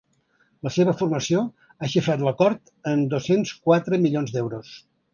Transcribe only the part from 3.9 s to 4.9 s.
milions d’euros.